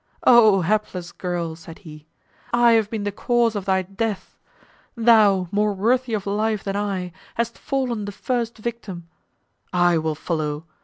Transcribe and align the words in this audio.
"O 0.23 0.61
hapless 0.61 1.11
girl," 1.11 1.55
said 1.55 1.77
he, 1.85 2.07
"I 2.51 2.71
have 2.71 2.89
been 2.89 3.03
the 3.03 3.11
cause 3.11 3.55
of 3.55 3.65
thy 3.65 3.83
death! 3.83 4.35
Thou, 4.95 5.47
more 5.51 5.73
worthy 5.75 6.15
of 6.15 6.25
life 6.25 6.63
than 6.63 6.75
I, 6.75 7.11
hast 7.35 7.55
fallen 7.55 8.05
the 8.05 8.11
first 8.11 8.57
victim. 8.57 9.07
I 9.71 9.99
will 9.99 10.15
follow. 10.15 10.65